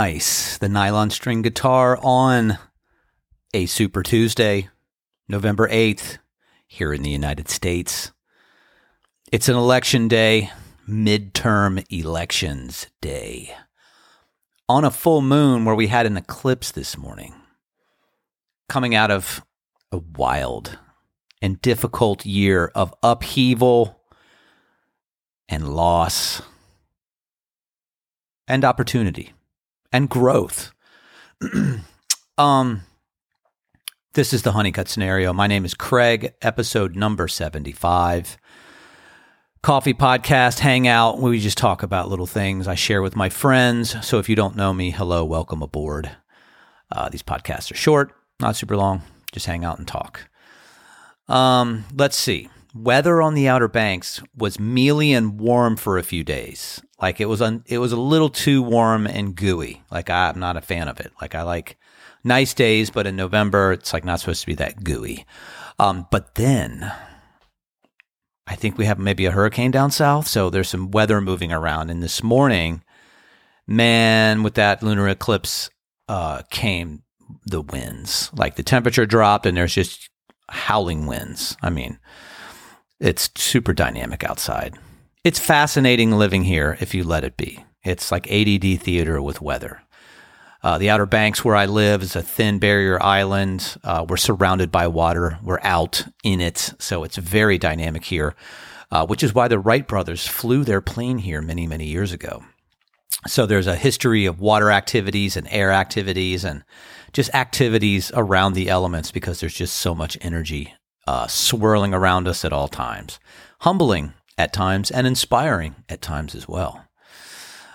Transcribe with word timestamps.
nice. 0.00 0.56
The 0.56 0.70
nylon 0.70 1.10
string 1.10 1.42
guitar 1.42 1.98
on 2.00 2.56
a 3.52 3.66
Super 3.66 4.02
Tuesday, 4.02 4.70
November 5.28 5.68
8th, 5.68 6.16
here 6.66 6.94
in 6.94 7.02
the 7.02 7.10
United 7.10 7.50
States. 7.50 8.10
It's 9.30 9.50
an 9.50 9.56
election 9.56 10.08
day, 10.08 10.52
midterm 10.88 11.84
elections 11.92 12.86
day. 13.02 13.54
On 14.70 14.86
a 14.86 14.90
full 14.90 15.20
moon 15.20 15.66
where 15.66 15.74
we 15.74 15.88
had 15.88 16.06
an 16.06 16.16
eclipse 16.16 16.70
this 16.70 16.96
morning, 16.96 17.34
coming 18.70 18.94
out 18.94 19.10
of 19.10 19.44
a 19.92 19.98
wild 19.98 20.78
and 21.42 21.60
difficult 21.60 22.24
year 22.24 22.72
of 22.74 22.94
upheaval 23.02 24.00
and 25.46 25.74
loss 25.76 26.40
and 28.48 28.64
opportunity 28.64 29.34
and 29.92 30.08
growth. 30.08 30.72
um, 32.38 32.82
this 34.14 34.32
is 34.32 34.42
the 34.42 34.52
Honeycutt 34.52 34.88
scenario. 34.88 35.32
My 35.32 35.46
name 35.46 35.64
is 35.64 35.74
Craig, 35.74 36.34
episode 36.42 36.96
number 36.96 37.28
75. 37.28 38.36
Coffee 39.62 39.94
podcast, 39.94 40.60
hangout. 40.60 41.18
We 41.18 41.38
just 41.38 41.58
talk 41.58 41.82
about 41.82 42.08
little 42.08 42.26
things 42.26 42.66
I 42.66 42.74
share 42.74 43.02
with 43.02 43.14
my 43.14 43.28
friends. 43.28 43.94
So 44.06 44.18
if 44.18 44.28
you 44.28 44.36
don't 44.36 44.56
know 44.56 44.72
me, 44.72 44.90
hello, 44.90 45.24
welcome 45.24 45.62
aboard. 45.62 46.10
Uh, 46.90 47.08
these 47.08 47.22
podcasts 47.22 47.70
are 47.70 47.76
short, 47.76 48.12
not 48.40 48.56
super 48.56 48.76
long. 48.76 49.02
Just 49.32 49.46
hang 49.46 49.64
out 49.64 49.78
and 49.78 49.86
talk. 49.86 50.28
Um, 51.28 51.84
let's 51.94 52.16
see. 52.16 52.48
Weather 52.74 53.20
on 53.20 53.34
the 53.34 53.48
Outer 53.48 53.68
Banks 53.68 54.22
was 54.36 54.60
mealy 54.60 55.12
and 55.12 55.40
warm 55.40 55.76
for 55.76 55.98
a 55.98 56.02
few 56.02 56.22
days. 56.22 56.80
Like 57.00 57.20
it 57.20 57.26
was 57.26 57.42
un- 57.42 57.64
it 57.66 57.78
was 57.78 57.92
a 57.92 58.00
little 58.00 58.28
too 58.28 58.62
warm 58.62 59.06
and 59.06 59.34
gooey. 59.34 59.82
Like 59.90 60.10
I'm 60.10 60.38
not 60.38 60.56
a 60.56 60.60
fan 60.60 60.88
of 60.88 61.00
it. 61.00 61.12
Like 61.20 61.34
I 61.34 61.42
like 61.42 61.76
nice 62.22 62.54
days, 62.54 62.90
but 62.90 63.06
in 63.06 63.16
November 63.16 63.72
it's 63.72 63.92
like 63.92 64.04
not 64.04 64.20
supposed 64.20 64.42
to 64.42 64.46
be 64.46 64.54
that 64.56 64.84
gooey. 64.84 65.26
Um, 65.78 66.06
but 66.10 66.34
then 66.34 66.92
I 68.46 68.54
think 68.54 68.76
we 68.76 68.84
have 68.84 68.98
maybe 68.98 69.26
a 69.26 69.30
hurricane 69.30 69.70
down 69.70 69.90
south, 69.90 70.26
so 70.26 70.50
there's 70.50 70.68
some 70.68 70.90
weather 70.90 71.20
moving 71.20 71.52
around. 71.52 71.88
And 71.88 72.02
this 72.02 72.22
morning, 72.22 72.82
man, 73.66 74.42
with 74.42 74.54
that 74.54 74.82
lunar 74.82 75.08
eclipse 75.08 75.70
uh, 76.08 76.42
came 76.50 77.04
the 77.46 77.60
winds. 77.60 78.30
Like 78.34 78.56
the 78.56 78.62
temperature 78.62 79.06
dropped, 79.06 79.46
and 79.46 79.56
there's 79.56 79.74
just 79.74 80.10
howling 80.48 81.06
winds. 81.06 81.56
I 81.62 81.70
mean, 81.70 81.98
it's 83.00 83.30
super 83.36 83.72
dynamic 83.72 84.22
outside 84.22 84.78
it's 85.22 85.38
fascinating 85.38 86.12
living 86.12 86.44
here 86.44 86.78
if 86.80 86.94
you 86.94 87.04
let 87.04 87.24
it 87.24 87.36
be. 87.36 87.62
It's 87.84 88.10
like 88.10 88.30
ADD 88.30 88.80
theater 88.80 89.20
with 89.20 89.42
weather. 89.42 89.82
Uh, 90.62 90.78
the 90.78 90.88
Outer 90.88 91.06
Banks, 91.06 91.44
where 91.44 91.56
I 91.56 91.66
live, 91.66 92.02
is 92.02 92.16
a 92.16 92.22
thin 92.22 92.58
barrier 92.58 93.02
island. 93.02 93.76
Uh, 93.84 94.04
we're 94.08 94.16
surrounded 94.16 94.70
by 94.70 94.86
water. 94.86 95.38
We're 95.42 95.60
out 95.62 96.06
in 96.22 96.40
it, 96.40 96.72
so 96.78 97.04
it's 97.04 97.16
very 97.16 97.58
dynamic 97.58 98.04
here, 98.04 98.34
uh, 98.90 99.06
which 99.06 99.22
is 99.22 99.34
why 99.34 99.48
the 99.48 99.58
Wright 99.58 99.86
brothers 99.86 100.26
flew 100.26 100.64
their 100.64 100.80
plane 100.80 101.18
here 101.18 101.42
many, 101.42 101.66
many 101.66 101.86
years 101.86 102.12
ago. 102.12 102.42
So 103.26 103.44
there's 103.44 103.66
a 103.66 103.76
history 103.76 104.24
of 104.24 104.40
water 104.40 104.70
activities 104.70 105.36
and 105.36 105.46
air 105.50 105.70
activities 105.70 106.44
and 106.44 106.64
just 107.12 107.34
activities 107.34 108.10
around 108.14 108.54
the 108.54 108.70
elements 108.70 109.10
because 109.10 109.40
there's 109.40 109.54
just 109.54 109.76
so 109.76 109.94
much 109.94 110.16
energy 110.22 110.74
uh, 111.10 111.26
swirling 111.26 111.92
around 111.92 112.28
us 112.28 112.44
at 112.44 112.52
all 112.52 112.68
times. 112.68 113.18
Humbling 113.62 114.12
at 114.38 114.52
times 114.52 114.92
and 114.92 115.08
inspiring 115.08 115.74
at 115.88 116.00
times 116.00 116.36
as 116.36 116.46
well. 116.46 116.84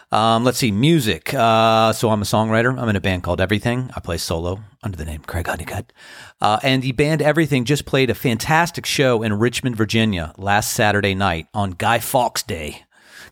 Um, 0.09 0.45
let's 0.45 0.57
see, 0.57 0.71
music. 0.71 1.33
Uh, 1.33 1.91
so 1.91 2.11
I'm 2.11 2.21
a 2.21 2.25
songwriter. 2.25 2.79
I'm 2.79 2.87
in 2.87 2.95
a 2.95 3.01
band 3.01 3.23
called 3.23 3.41
Everything. 3.41 3.91
I 3.93 3.99
play 3.99 4.17
solo 4.17 4.61
under 4.81 4.95
the 4.95 5.03
name 5.03 5.19
Craig 5.27 5.47
Honeycutt. 5.47 5.91
Uh, 6.39 6.59
and 6.63 6.81
the 6.81 6.93
band 6.93 7.21
Everything 7.21 7.65
just 7.65 7.85
played 7.85 8.09
a 8.09 8.15
fantastic 8.15 8.85
show 8.85 9.21
in 9.21 9.33
Richmond, 9.33 9.75
Virginia 9.75 10.33
last 10.37 10.71
Saturday 10.71 11.13
night 11.13 11.47
on 11.53 11.71
Guy 11.71 11.99
Fawkes 11.99 12.41
Day. 12.41 12.85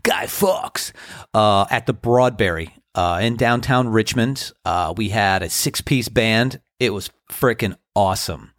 Guy 0.04 0.28
Fawkes 0.28 0.92
uh, 1.34 1.66
at 1.70 1.86
the 1.86 1.94
Broadberry 1.94 2.72
uh, 2.94 3.20
in 3.24 3.38
downtown 3.38 3.88
Richmond. 3.88 4.52
Uh, 4.66 4.94
we 4.98 5.10
had 5.10 5.44
a 5.44 5.50
six 5.50 5.80
piece 5.80 6.10
band. 6.10 6.60
It 6.78 6.90
was 6.90 7.10
freaking 7.32 7.78
awesome. 7.96 8.52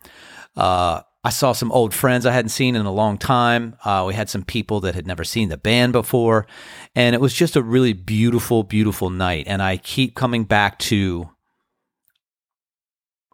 I 1.26 1.30
saw 1.30 1.52
some 1.52 1.72
old 1.72 1.94
friends 1.94 2.26
I 2.26 2.32
hadn't 2.32 2.50
seen 2.50 2.76
in 2.76 2.84
a 2.84 2.92
long 2.92 3.16
time. 3.16 3.76
Uh, 3.82 4.04
we 4.06 4.12
had 4.12 4.28
some 4.28 4.44
people 4.44 4.80
that 4.80 4.94
had 4.94 5.06
never 5.06 5.24
seen 5.24 5.48
the 5.48 5.56
band 5.56 5.94
before. 5.94 6.46
And 6.94 7.14
it 7.14 7.20
was 7.20 7.32
just 7.32 7.56
a 7.56 7.62
really 7.62 7.94
beautiful, 7.94 8.62
beautiful 8.62 9.08
night. 9.08 9.44
And 9.46 9.62
I 9.62 9.78
keep 9.78 10.14
coming 10.14 10.44
back 10.44 10.78
to 10.80 11.30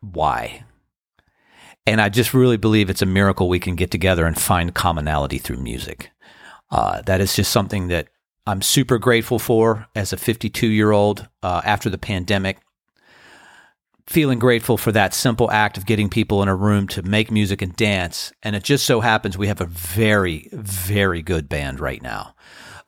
why. 0.00 0.62
And 1.84 2.00
I 2.00 2.10
just 2.10 2.32
really 2.32 2.56
believe 2.56 2.88
it's 2.88 3.02
a 3.02 3.06
miracle 3.06 3.48
we 3.48 3.58
can 3.58 3.74
get 3.74 3.90
together 3.90 4.24
and 4.24 4.38
find 4.38 4.72
commonality 4.72 5.38
through 5.38 5.58
music. 5.58 6.12
Uh, 6.70 7.02
that 7.02 7.20
is 7.20 7.34
just 7.34 7.50
something 7.50 7.88
that 7.88 8.06
I'm 8.46 8.62
super 8.62 8.98
grateful 8.98 9.40
for 9.40 9.88
as 9.96 10.12
a 10.12 10.16
52 10.16 10.68
year 10.68 10.92
old 10.92 11.28
uh, 11.42 11.60
after 11.64 11.90
the 11.90 11.98
pandemic 11.98 12.58
feeling 14.10 14.40
grateful 14.40 14.76
for 14.76 14.90
that 14.90 15.14
simple 15.14 15.48
act 15.52 15.78
of 15.78 15.86
getting 15.86 16.08
people 16.08 16.42
in 16.42 16.48
a 16.48 16.54
room 16.54 16.88
to 16.88 17.00
make 17.00 17.30
music 17.30 17.62
and 17.62 17.76
dance. 17.76 18.32
And 18.42 18.56
it 18.56 18.64
just 18.64 18.84
so 18.84 19.00
happens 19.00 19.38
we 19.38 19.46
have 19.46 19.60
a 19.60 19.66
very, 19.66 20.48
very 20.50 21.22
good 21.22 21.48
band 21.48 21.78
right 21.78 22.02
now. 22.02 22.34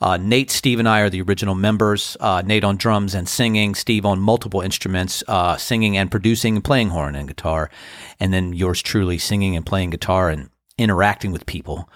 Uh, 0.00 0.16
Nate, 0.16 0.50
Steve, 0.50 0.81
and 0.81 0.88
I 0.88 0.99
are 0.99 1.10
the 1.10 1.22
original 1.22 1.55
members. 1.55 2.16
Uh, 2.19 2.43
Nate 2.44 2.65
on 2.65 2.77
drums 2.77 3.15
and 3.15 3.28
singing, 3.28 3.77
Steve 3.77 4.05
on 4.05 4.19
multiple 4.19 4.62
instruments, 4.62 5.22
uh, 5.28 5.56
singing 5.56 5.97
and 5.97 6.10
producing 6.10 6.56
and 6.56 6.65
playing 6.65 6.88
horn 6.88 7.15
and 7.15 7.28
guitar. 7.28 7.71
And 8.19 8.33
then 8.33 8.53
yours 8.53 8.83
truly 8.83 9.16
singing 9.16 9.54
and 9.54 9.65
playing 9.65 9.91
guitar 9.91 10.28
and 10.28 10.50
interacting 10.78 11.33
with 11.33 11.47
people. 11.47 11.88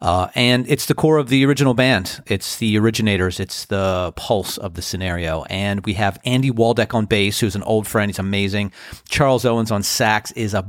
Uh, 0.00 0.28
and 0.34 0.68
it's 0.68 0.86
the 0.86 0.94
core 0.94 1.18
of 1.18 1.28
the 1.28 1.44
original 1.46 1.74
band. 1.74 2.22
It's 2.26 2.58
the 2.58 2.76
originators. 2.78 3.40
It's 3.40 3.64
the 3.66 4.12
pulse 4.16 4.58
of 4.58 4.74
the 4.74 4.82
scenario. 4.82 5.44
And 5.44 5.84
we 5.86 5.94
have 5.94 6.20
Andy 6.24 6.50
Waldeck 6.50 6.94
on 6.94 7.06
bass, 7.06 7.40
who's 7.40 7.56
an 7.56 7.62
old 7.62 7.86
friend. 7.86 8.10
He's 8.10 8.18
amazing. 8.18 8.72
Charles 9.08 9.44
Owens 9.44 9.70
on 9.70 9.82
sax 9.82 10.30
is 10.32 10.52
a 10.52 10.68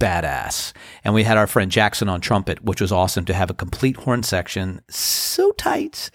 badass. 0.00 0.72
And 1.04 1.14
we 1.14 1.22
had 1.22 1.36
our 1.36 1.46
friend 1.46 1.70
Jackson 1.70 2.08
on 2.08 2.20
trumpet, 2.20 2.64
which 2.64 2.80
was 2.80 2.90
awesome 2.90 3.24
to 3.26 3.34
have 3.34 3.50
a 3.50 3.54
complete 3.54 3.96
horn 3.96 4.22
section. 4.22 4.80
So 4.88 5.52
tight. 5.52 6.10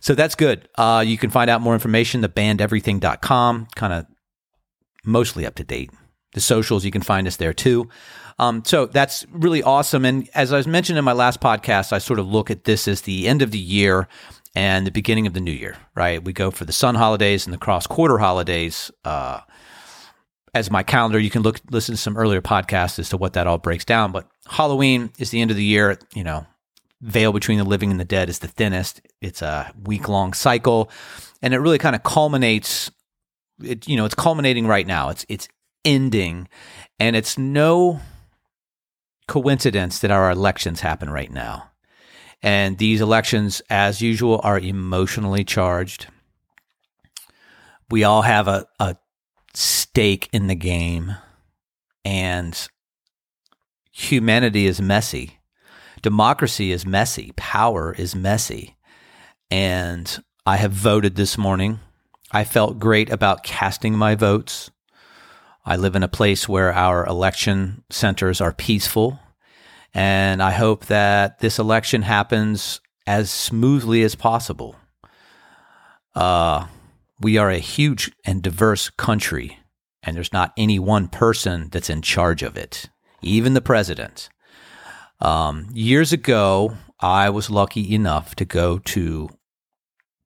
So 0.00 0.14
that's 0.14 0.34
good. 0.34 0.68
Uh, 0.76 1.02
you 1.06 1.18
can 1.18 1.30
find 1.30 1.50
out 1.50 1.62
more 1.62 1.74
information, 1.74 2.22
thebandeverything.com, 2.22 3.68
kind 3.74 3.92
of 3.92 4.06
mostly 5.04 5.46
up 5.46 5.54
to 5.56 5.64
date. 5.64 5.90
The 6.34 6.40
socials, 6.40 6.84
you 6.84 6.90
can 6.90 7.02
find 7.02 7.26
us 7.26 7.36
there 7.36 7.52
too. 7.52 7.88
Um, 8.38 8.62
so 8.64 8.86
that's 8.86 9.24
really 9.30 9.62
awesome. 9.62 10.04
And 10.04 10.28
as 10.34 10.52
I 10.52 10.56
was 10.56 10.66
mentioned 10.66 10.98
in 10.98 11.04
my 11.04 11.12
last 11.12 11.40
podcast, 11.40 11.92
I 11.92 11.98
sort 11.98 12.18
of 12.18 12.26
look 12.26 12.50
at 12.50 12.64
this 12.64 12.86
as 12.88 13.02
the 13.02 13.28
end 13.28 13.42
of 13.42 13.50
the 13.50 13.58
year 13.58 14.08
and 14.54 14.86
the 14.86 14.90
beginning 14.90 15.26
of 15.26 15.34
the 15.34 15.40
new 15.40 15.52
year, 15.52 15.76
right? 15.94 16.22
We 16.22 16.32
go 16.32 16.50
for 16.50 16.64
the 16.64 16.72
sun 16.72 16.94
holidays 16.94 17.46
and 17.46 17.52
the 17.52 17.58
cross 17.58 17.86
quarter 17.86 18.18
holidays. 18.18 18.90
Uh, 19.04 19.40
as 20.54 20.70
my 20.70 20.82
calendar, 20.82 21.18
you 21.18 21.30
can 21.30 21.42
look 21.42 21.60
listen 21.70 21.94
to 21.94 22.00
some 22.00 22.16
earlier 22.16 22.40
podcasts 22.40 22.98
as 22.98 23.08
to 23.10 23.16
what 23.16 23.32
that 23.32 23.46
all 23.46 23.58
breaks 23.58 23.84
down. 23.84 24.12
But 24.12 24.28
Halloween 24.46 25.12
is 25.18 25.30
the 25.30 25.40
end 25.40 25.50
of 25.50 25.56
the 25.56 25.64
year. 25.64 25.98
You 26.14 26.24
know, 26.24 26.46
veil 27.00 27.32
between 27.32 27.58
the 27.58 27.64
living 27.64 27.90
and 27.90 27.98
the 27.98 28.04
dead 28.04 28.28
is 28.28 28.38
the 28.38 28.48
thinnest. 28.48 29.00
It's 29.20 29.42
a 29.42 29.72
week 29.84 30.08
long 30.08 30.32
cycle, 30.32 30.90
and 31.42 31.52
it 31.52 31.58
really 31.58 31.78
kind 31.78 31.96
of 31.96 32.04
culminates. 32.04 32.90
It 33.62 33.88
you 33.88 33.96
know 33.96 34.04
it's 34.04 34.14
culminating 34.14 34.68
right 34.68 34.86
now. 34.86 35.08
It's 35.08 35.26
it's 35.28 35.48
ending, 35.84 36.48
and 36.98 37.16
it's 37.16 37.38
no 37.38 38.00
coincidence 39.26 39.98
that 40.00 40.10
our 40.10 40.30
elections 40.30 40.80
happen 40.80 41.10
right 41.10 41.30
now. 41.30 41.70
And 42.42 42.76
these 42.76 43.00
elections, 43.00 43.62
as 43.70 44.02
usual, 44.02 44.40
are 44.42 44.58
emotionally 44.58 45.44
charged. 45.44 46.08
We 47.90 48.04
all 48.04 48.22
have 48.22 48.48
a, 48.48 48.66
a 48.78 48.96
stake 49.54 50.28
in 50.32 50.46
the 50.46 50.54
game, 50.54 51.16
and 52.04 52.68
humanity 53.92 54.66
is 54.66 54.80
messy. 54.80 55.38
Democracy 56.02 56.70
is 56.70 56.84
messy. 56.84 57.32
Power 57.36 57.94
is 57.94 58.14
messy. 58.14 58.76
And 59.50 60.22
I 60.44 60.56
have 60.56 60.72
voted 60.72 61.16
this 61.16 61.38
morning. 61.38 61.80
I 62.30 62.44
felt 62.44 62.78
great 62.78 63.08
about 63.08 63.42
casting 63.42 63.96
my 63.96 64.14
votes. 64.14 64.70
I 65.64 65.76
live 65.76 65.96
in 65.96 66.02
a 66.02 66.08
place 66.08 66.48
where 66.48 66.72
our 66.72 67.06
election 67.06 67.84
centers 67.90 68.40
are 68.40 68.52
peaceful. 68.52 69.18
And 69.94 70.42
I 70.42 70.50
hope 70.50 70.86
that 70.86 71.38
this 71.38 71.58
election 71.58 72.02
happens 72.02 72.80
as 73.06 73.30
smoothly 73.30 74.02
as 74.02 74.14
possible. 74.14 74.76
Uh, 76.14 76.66
we 77.20 77.38
are 77.38 77.50
a 77.50 77.58
huge 77.58 78.10
and 78.24 78.42
diverse 78.42 78.90
country, 78.90 79.58
and 80.02 80.16
there's 80.16 80.32
not 80.32 80.52
any 80.56 80.78
one 80.78 81.08
person 81.08 81.68
that's 81.70 81.90
in 81.90 82.02
charge 82.02 82.42
of 82.42 82.56
it, 82.56 82.90
even 83.22 83.54
the 83.54 83.60
president. 83.60 84.28
Um, 85.20 85.68
years 85.72 86.12
ago, 86.12 86.76
I 87.00 87.30
was 87.30 87.50
lucky 87.50 87.94
enough 87.94 88.34
to 88.36 88.44
go 88.44 88.78
to 88.78 89.30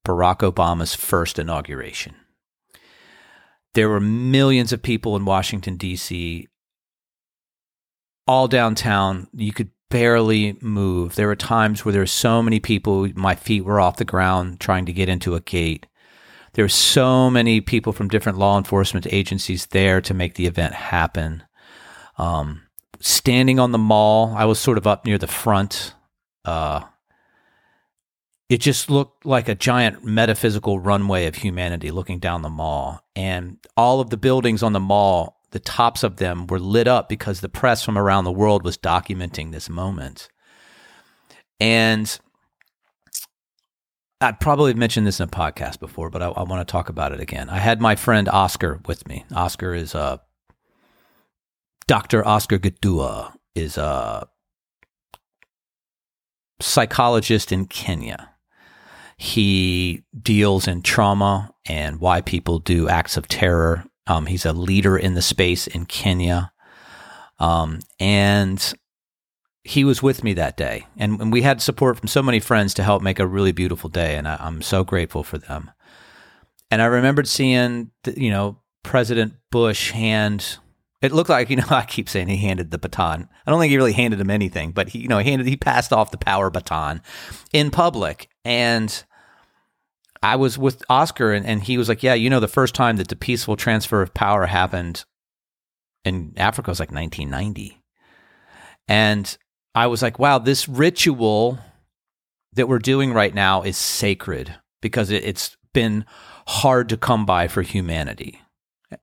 Barack 0.05 0.39
Obama's 0.39 0.95
first 0.95 1.39
inauguration. 1.39 2.15
There 3.79 3.89
were 3.89 4.01
millions 4.01 4.73
of 4.73 4.83
people 4.83 5.15
in 5.15 5.25
Washington, 5.25 5.77
D.C., 5.77 6.49
all 8.27 8.49
downtown. 8.49 9.29
You 9.33 9.53
could 9.53 9.71
barely 9.89 10.59
move. 10.61 11.15
There 11.15 11.29
were 11.29 11.37
times 11.37 11.85
where 11.85 11.93
there 11.93 12.03
were 12.03 12.07
so 12.07 12.43
many 12.43 12.59
people, 12.59 13.09
my 13.15 13.37
feet 13.37 13.65
were 13.65 13.79
off 13.79 13.99
the 13.99 14.05
ground 14.05 14.59
trying 14.59 14.85
to 14.87 14.93
get 14.93 15.09
into 15.09 15.37
a 15.37 15.41
gate. 15.41 15.87
There 16.55 16.65
were 16.65 16.69
so 16.69 17.31
many 17.31 17.61
people 17.61 17.93
from 17.93 18.09
different 18.09 18.37
law 18.37 18.59
enforcement 18.59 19.07
agencies 19.13 19.67
there 19.67 20.01
to 20.01 20.13
make 20.13 20.35
the 20.35 20.47
event 20.47 20.75
happen. 20.75 21.45
Um, 22.17 22.63
standing 22.99 23.61
on 23.61 23.71
the 23.71 23.79
mall, 23.79 24.35
I 24.37 24.45
was 24.47 24.59
sort 24.59 24.79
of 24.79 24.89
up 24.89 25.05
near 25.05 25.19
the 25.19 25.29
front. 25.29 25.95
Uh, 26.45 26.81
it 28.49 28.59
just 28.59 28.91
looked 28.91 29.27
like 29.27 29.49
a 29.49 29.55
giant 29.55 30.05
metaphysical 30.05 30.79
runway 30.79 31.27
of 31.27 31.37
humanity 31.37 31.91
looking 31.91 32.19
down 32.19 32.43
the 32.43 32.49
mall. 32.49 33.03
And 33.15 33.59
all 33.77 34.01
of 34.01 34.11
the 34.11 34.17
buildings 34.17 34.63
on 34.63 34.73
the 34.73 34.81
mall 34.81 35.39
the 35.51 35.59
tops 35.59 36.03
of 36.03 36.17
them 36.17 36.47
were 36.47 36.61
lit 36.61 36.87
up 36.87 37.09
because 37.09 37.41
the 37.41 37.49
press 37.49 37.83
from 37.83 37.97
around 37.97 38.25
the 38.25 38.33
world 38.33 38.65
was 38.65 38.77
documenting 38.77 39.51
this 39.51 39.69
moment. 39.69 40.29
And 41.59 42.19
I 44.21 44.33
probably 44.33 44.75
mentioned 44.75 45.07
this 45.07 45.21
in 45.21 45.25
a 45.25 45.31
podcast 45.31 45.81
before, 45.81 46.11
but 46.11 46.23
I, 46.23 46.29
I 46.29 46.43
want 46.43 46.67
to 46.67 46.71
talk 46.71 46.89
about 46.89 47.13
it 47.13 47.21
again. 47.21 47.49
I 47.49 47.59
had 47.59 47.81
my 47.81 47.97
friend 47.97 48.29
Oscar 48.29 48.81
with 48.87 49.09
me. 49.09 49.25
Oscar 49.35 49.75
is 49.75 49.95
a 49.95 49.99
uh, 49.99 50.17
Dr. 51.87 52.27
Oscar 52.27 52.59
Gadua 52.59 53.33
is 53.55 53.79
a 53.79 54.29
psychologist 56.61 57.51
in 57.51 57.65
Kenya. 57.65 58.35
He 59.19 60.05
deals 60.19 60.67
in 60.67 60.83
trauma 60.83 61.53
and 61.67 62.01
why 62.01 62.21
people 62.21 62.61
do 62.61 62.89
acts 62.89 63.17
of 63.17 63.29
terror 63.29 63.85
um, 64.09 64.25
he's 64.27 64.47
a 64.47 64.53
leader 64.55 64.97
in 64.97 65.15
the 65.15 65.23
space 65.23 65.67
in 65.67 65.85
Kenya. 65.85 66.51
Um, 67.39 67.81
and 68.01 68.75
he 69.63 69.85
was 69.85 70.03
with 70.03 70.25
me 70.25 70.33
that 70.33 70.57
day. 70.57 70.87
And, 70.97 71.21
and, 71.21 71.31
we 71.31 71.43
had 71.43 71.61
support 71.61 71.99
from 71.99 72.09
so 72.09 72.23
many 72.23 72.41
friends 72.41 72.75
to 72.75 72.83
help 72.83 73.03
make 73.03 73.21
a 73.21 73.27
really 73.27 73.53
beautiful 73.53 73.91
day. 73.91 74.17
And 74.17 74.27
I, 74.27 74.39
am 74.41 74.63
so 74.63 74.83
grateful 74.83 75.23
for 75.23 75.39
them. 75.39 75.71
And 76.71 76.83
I 76.83 76.87
remembered 76.87 77.29
seeing, 77.29 77.91
you 78.17 78.31
know, 78.31 78.59
President 78.83 79.35
Bush 79.51 79.91
hand. 79.91 80.59
It 81.01 81.13
looked 81.13 81.31
like, 81.31 81.51
you 81.51 81.57
know, 81.57 81.67
I 81.71 81.85
keep 81.85 82.09
saying 82.09 82.29
he 82.29 82.37
handed 82.37 82.71
the 82.71 82.79
baton. 82.79 83.29
I 83.47 83.51
don't 83.51 83.61
think 83.61 83.71
he 83.71 83.77
really 83.77 83.93
handed 83.93 84.21
him 84.21 84.31
anything, 84.31 84.73
but 84.73 84.91
he, 84.91 85.01
you 85.01 85.09
know, 85.09 85.19
he 85.19 85.31
handed, 85.31 85.47
he 85.47 85.57
passed 85.57 85.93
off 85.93 86.11
the 86.11 86.19
power 86.19 86.51
baton 86.51 87.03
in 87.53 87.71
public. 87.71 88.29
And 88.45 89.05
I 90.23 90.37
was 90.37 90.59
with 90.59 90.83
Oscar 90.89 91.33
and, 91.33 91.47
and 91.47 91.63
he 91.63 91.79
was 91.79 91.89
like, 91.89 92.03
Yeah, 92.03 92.15
you 92.15 92.31
know, 92.31 92.41
the 92.41 92.49
first 92.49 92.75
time 92.75 92.97
that 92.97 93.09
the 93.09 93.17
peaceful 93.17 93.57
transfer 93.57 94.03
of 94.03 94.15
power 94.15 94.47
happened 94.47 95.05
in 96.05 96.35
Africa 96.37 96.71
was 96.71 96.81
like 96.81 96.93
1990. 96.93 97.81
And 98.89 99.37
I 99.75 99.87
was 99.87 100.03
like, 100.03 100.19
Wow, 100.19 100.39
this 100.39 100.69
ritual 100.69 101.59
that 102.55 102.69
we're 102.69 102.79
doing 102.79 103.13
right 103.13 103.35
now 103.35 103.63
is 103.63 103.77
sacred 103.77 104.55
because 104.81 105.11
it, 105.11 105.25
it's 105.25 105.57
been 105.73 106.05
hard 106.47 106.89
to 106.89 106.97
come 106.97 107.27
by 107.27 107.47
for 107.47 107.63
humanity. 107.63 108.41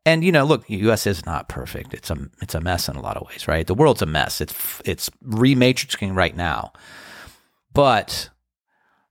And 0.05 0.23
you 0.23 0.31
know, 0.31 0.45
look, 0.45 0.65
the 0.67 0.77
U.S. 0.77 1.05
is 1.05 1.25
not 1.25 1.49
perfect. 1.49 1.93
It's 1.93 2.09
a 2.09 2.17
it's 2.41 2.55
a 2.55 2.61
mess 2.61 2.89
in 2.89 2.95
a 2.95 3.01
lot 3.01 3.17
of 3.17 3.27
ways, 3.27 3.47
right? 3.47 3.67
The 3.67 3.75
world's 3.75 4.01
a 4.01 4.07
mess. 4.07 4.41
It's 4.41 4.81
it's 4.83 5.09
rematrixing 5.23 6.15
right 6.15 6.35
now, 6.35 6.73
but 7.73 8.29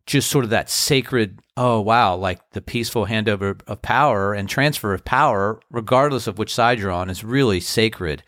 just 0.07 0.31
sort 0.31 0.45
of 0.45 0.51
that 0.51 0.69
sacred 0.69 1.41
oh 1.57 1.81
wow 1.81 2.15
like 2.15 2.51
the 2.51 2.61
peaceful 2.61 3.07
handover 3.07 3.61
of 3.67 3.81
power 3.81 4.35
and 4.35 4.49
transfer 4.49 4.93
of 4.93 5.05
power 5.05 5.61
regardless 5.71 6.27
of 6.27 6.39
which 6.39 6.53
side 6.55 6.79
you're 6.79 6.91
on 6.91 7.09
is 7.09 7.25
really 7.25 7.61
sacred 7.61 8.23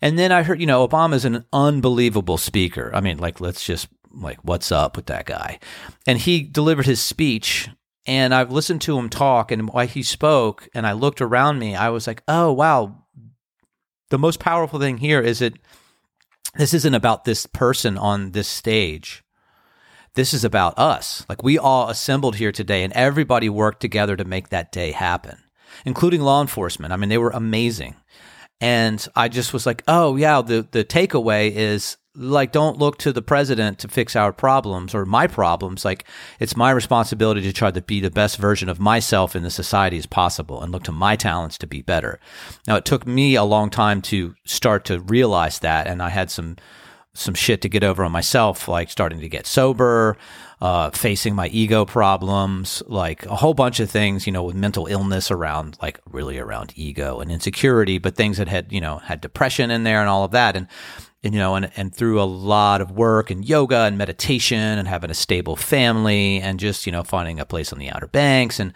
and 0.00 0.18
then 0.18 0.32
i 0.32 0.42
heard 0.42 0.60
you 0.60 0.66
know 0.66 0.86
obama's 0.86 1.24
an 1.24 1.44
unbelievable 1.52 2.38
speaker 2.38 2.90
i 2.94 3.00
mean 3.00 3.18
like 3.18 3.40
let's 3.40 3.64
just 3.64 3.88
like 4.12 4.38
what's 4.42 4.72
up 4.72 4.96
with 4.96 5.06
that 5.06 5.26
guy 5.26 5.58
and 6.06 6.18
he 6.18 6.40
delivered 6.40 6.86
his 6.86 7.00
speech 7.00 7.68
and 8.08 8.34
i've 8.34 8.50
listened 8.50 8.80
to 8.80 8.98
him 8.98 9.08
talk 9.08 9.52
and 9.52 9.68
while 9.68 9.86
he 9.86 10.02
spoke 10.02 10.68
and 10.74 10.86
i 10.86 10.92
looked 10.92 11.20
around 11.20 11.58
me 11.60 11.76
i 11.76 11.88
was 11.88 12.06
like 12.08 12.22
oh 12.26 12.52
wow 12.52 13.04
the 14.10 14.18
most 14.18 14.40
powerful 14.40 14.80
thing 14.80 14.98
here 14.98 15.20
is 15.20 15.38
that 15.38 15.56
this 16.56 16.74
isn't 16.74 16.94
about 16.94 17.24
this 17.24 17.46
person 17.46 17.96
on 17.96 18.32
this 18.32 18.48
stage 18.48 19.22
this 20.18 20.34
is 20.34 20.44
about 20.44 20.76
us. 20.76 21.24
Like 21.28 21.44
we 21.44 21.58
all 21.58 21.88
assembled 21.88 22.34
here 22.34 22.50
today 22.50 22.82
and 22.82 22.92
everybody 22.92 23.48
worked 23.48 23.80
together 23.80 24.16
to 24.16 24.24
make 24.24 24.48
that 24.48 24.72
day 24.72 24.90
happen, 24.90 25.38
including 25.84 26.22
law 26.22 26.40
enforcement. 26.40 26.92
I 26.92 26.96
mean, 26.96 27.08
they 27.08 27.18
were 27.18 27.30
amazing. 27.30 27.94
And 28.60 29.06
I 29.14 29.28
just 29.28 29.52
was 29.52 29.66
like, 29.66 29.84
oh, 29.86 30.16
yeah, 30.16 30.42
the, 30.42 30.66
the 30.70 30.84
takeaway 30.84 31.52
is 31.52 31.96
like, 32.14 32.50
don't 32.50 32.78
look 32.78 32.98
to 32.98 33.12
the 33.12 33.22
president 33.22 33.78
to 33.78 33.88
fix 33.88 34.16
our 34.16 34.32
problems 34.32 34.94
or 34.94 35.06
my 35.06 35.28
problems. 35.28 35.84
Like, 35.84 36.04
it's 36.40 36.56
my 36.56 36.72
responsibility 36.72 37.42
to 37.42 37.52
try 37.52 37.70
to 37.70 37.80
be 37.80 38.00
the 38.00 38.10
best 38.10 38.36
version 38.36 38.68
of 38.68 38.80
myself 38.80 39.36
in 39.36 39.44
the 39.44 39.50
society 39.50 39.98
as 39.98 40.06
possible 40.06 40.60
and 40.60 40.72
look 40.72 40.82
to 40.84 40.92
my 40.92 41.14
talents 41.14 41.56
to 41.58 41.66
be 41.68 41.82
better. 41.82 42.18
Now, 42.66 42.76
it 42.76 42.84
took 42.84 43.06
me 43.06 43.36
a 43.36 43.44
long 43.44 43.70
time 43.70 44.02
to 44.02 44.34
start 44.44 44.84
to 44.86 45.00
realize 45.00 45.60
that. 45.60 45.86
And 45.86 46.02
I 46.02 46.08
had 46.08 46.30
some 46.30 46.56
some 47.18 47.34
shit 47.34 47.60
to 47.62 47.68
get 47.68 47.82
over 47.82 48.04
on 48.04 48.12
myself, 48.12 48.68
like 48.68 48.90
starting 48.90 49.20
to 49.20 49.28
get 49.28 49.46
sober, 49.46 50.16
uh, 50.60 50.90
facing 50.90 51.34
my 51.34 51.48
ego 51.48 51.84
problems, 51.84 52.82
like 52.86 53.26
a 53.26 53.36
whole 53.36 53.54
bunch 53.54 53.80
of 53.80 53.90
things, 53.90 54.26
you 54.26 54.32
know, 54.32 54.44
with 54.44 54.54
mental 54.54 54.86
illness 54.86 55.30
around, 55.30 55.76
like 55.82 56.00
really 56.06 56.38
around 56.38 56.72
ego 56.76 57.20
and 57.20 57.30
insecurity, 57.30 57.98
but 57.98 58.14
things 58.14 58.38
that 58.38 58.48
had, 58.48 58.72
you 58.72 58.80
know, 58.80 58.98
had 58.98 59.20
depression 59.20 59.70
in 59.70 59.82
there 59.82 60.00
and 60.00 60.08
all 60.08 60.24
of 60.24 60.30
that. 60.30 60.56
And, 60.56 60.68
and 61.24 61.34
you 61.34 61.40
know, 61.40 61.56
and, 61.56 61.70
and 61.76 61.94
through 61.94 62.22
a 62.22 62.24
lot 62.24 62.80
of 62.80 62.92
work 62.92 63.30
and 63.30 63.44
yoga 63.44 63.80
and 63.80 63.98
meditation 63.98 64.78
and 64.78 64.86
having 64.86 65.10
a 65.10 65.14
stable 65.14 65.56
family 65.56 66.40
and 66.40 66.60
just, 66.60 66.86
you 66.86 66.92
know, 66.92 67.02
finding 67.02 67.40
a 67.40 67.44
place 67.44 67.72
on 67.72 67.78
the 67.78 67.90
Outer 67.90 68.06
Banks 68.06 68.60
and, 68.60 68.72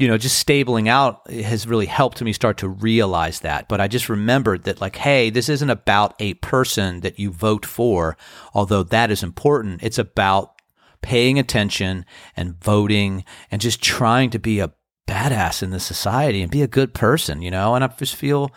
you 0.00 0.08
know, 0.08 0.16
just 0.16 0.38
stabling 0.38 0.88
out 0.88 1.30
has 1.30 1.66
really 1.66 1.84
helped 1.84 2.22
me 2.22 2.32
start 2.32 2.56
to 2.56 2.68
realize 2.68 3.40
that. 3.40 3.68
But 3.68 3.82
I 3.82 3.86
just 3.86 4.08
remembered 4.08 4.64
that, 4.64 4.80
like, 4.80 4.96
hey, 4.96 5.28
this 5.28 5.50
isn't 5.50 5.68
about 5.68 6.14
a 6.18 6.32
person 6.34 7.00
that 7.00 7.18
you 7.18 7.30
vote 7.30 7.66
for, 7.66 8.16
although 8.54 8.82
that 8.82 9.10
is 9.10 9.22
important. 9.22 9.82
It's 9.82 9.98
about 9.98 10.54
paying 11.02 11.38
attention 11.38 12.06
and 12.34 12.58
voting 12.64 13.26
and 13.50 13.60
just 13.60 13.82
trying 13.82 14.30
to 14.30 14.38
be 14.38 14.58
a 14.58 14.72
badass 15.06 15.62
in 15.62 15.68
the 15.68 15.78
society 15.78 16.40
and 16.40 16.50
be 16.50 16.62
a 16.62 16.66
good 16.66 16.94
person, 16.94 17.42
you 17.42 17.50
know? 17.50 17.74
And 17.74 17.84
I 17.84 17.88
just 17.88 18.16
feel 18.16 18.54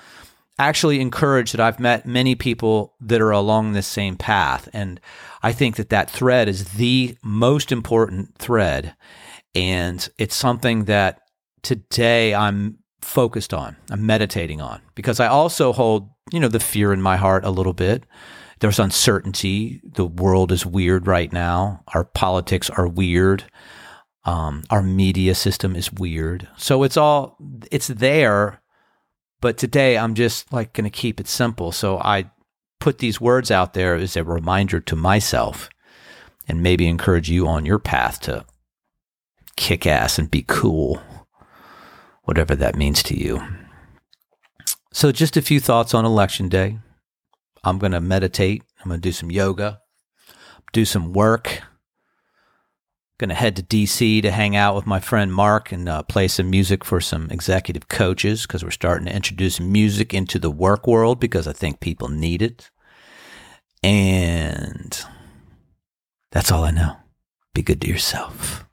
actually 0.58 1.02
encouraged 1.02 1.54
that 1.54 1.60
I've 1.60 1.80
met 1.80 2.06
many 2.06 2.36
people 2.36 2.94
that 3.02 3.20
are 3.20 3.32
along 3.32 3.74
this 3.74 3.88
same 3.88 4.16
path. 4.16 4.70
And 4.72 4.98
I 5.42 5.52
think 5.52 5.76
that 5.76 5.90
that 5.90 6.10
thread 6.10 6.48
is 6.48 6.76
the 6.76 7.18
most 7.22 7.74
important 7.74 8.38
thread. 8.38 8.96
And 9.54 10.08
it's 10.18 10.36
something 10.36 10.86
that 10.86 11.20
today 11.64 12.36
I'm 12.36 12.78
focused 13.02 13.54
on, 13.54 13.76
I'm 13.90 14.06
meditating 14.06 14.62
on, 14.62 14.82
because 14.96 15.20
I 15.20 15.28
also 15.28 15.74
hold, 15.74 16.10
you 16.32 16.40
know, 16.40 16.48
the 16.48 16.60
fear 16.60 16.94
in 16.94 17.02
my 17.02 17.18
heart 17.18 17.44
a 17.46 17.50
little 17.50 17.74
bit. 17.74 18.06
There's 18.60 18.80
uncertainty. 18.80 19.82
The 19.84 20.06
world 20.06 20.52
is 20.52 20.66
weird 20.66 21.08
right 21.08 21.32
now. 21.34 21.84
Our 21.94 22.06
politics 22.06 22.70
are 22.70 22.88
weird. 22.88 23.44
Um, 24.26 24.64
our 24.70 24.82
media 24.82 25.36
system 25.36 25.76
is 25.76 25.92
weird. 25.92 26.48
So 26.56 26.84
it's 26.84 26.96
all, 26.96 27.38
it's 27.72 27.88
there. 27.88 28.62
But 29.42 29.58
today 29.58 29.98
I'm 29.98 30.14
just 30.14 30.54
like 30.54 30.72
going 30.72 30.86
to 30.86 30.90
keep 30.90 31.20
it 31.20 31.28
simple. 31.28 31.74
So 31.74 31.98
I 32.00 32.32
put 32.80 33.00
these 33.00 33.20
words 33.20 33.52
out 33.52 33.74
there 33.74 33.96
as 33.96 34.16
a 34.16 34.24
reminder 34.24 34.80
to 34.80 34.96
myself 34.96 35.70
and 36.48 36.64
maybe 36.64 36.88
encourage 36.88 37.30
you 37.30 37.48
on 37.48 37.66
your 37.66 37.80
path 37.80 38.22
to 38.22 38.46
kick 39.58 39.86
ass 39.86 40.18
and 40.18 40.32
be 40.32 40.46
cool 40.48 41.02
whatever 42.24 42.56
that 42.56 42.76
means 42.76 43.04
to 43.04 43.18
you. 43.18 43.42
So, 44.92 45.12
just 45.12 45.38
a 45.38 45.42
few 45.42 45.60
thoughts 45.60 45.94
on 45.94 46.06
election 46.06 46.50
day. 46.50 46.80
I'm 47.64 47.80
going 47.80 47.94
to 47.94 48.02
meditate. 48.02 48.64
I'm 48.80 48.90
going 48.90 49.00
to 49.00 49.08
do 49.08 49.14
some 49.14 49.32
yoga, 49.32 49.80
do 50.72 50.86
some 50.86 51.14
work. 51.14 51.62
Going 53.20 53.30
to 53.30 53.36
head 53.36 53.56
to 53.56 53.64
DC 53.64 54.22
to 54.24 54.32
hang 54.32 54.56
out 54.56 54.76
with 54.76 54.88
my 54.88 55.00
friend 55.00 55.32
Mark 55.34 55.72
and 55.72 55.88
uh, 55.88 56.04
play 56.04 56.28
some 56.28 56.50
music 56.50 56.84
for 56.84 57.00
some 57.00 57.30
executive 57.30 57.88
coaches 57.88 58.42
because 58.42 58.64
we're 58.64 58.72
starting 58.72 59.06
to 59.06 59.16
introduce 59.16 59.60
music 59.60 60.14
into 60.14 60.40
the 60.40 60.50
work 60.50 60.88
world 60.88 61.20
because 61.20 61.48
I 61.48 61.54
think 61.54 61.80
people 61.80 62.10
need 62.10 62.42
it. 62.42 62.72
And 63.84 65.00
that's 66.32 66.52
all 66.52 66.64
I 66.64 66.72
know. 66.72 66.98
Be 67.54 67.62
good 67.62 67.82
to 67.82 67.88
yourself. 67.88 68.66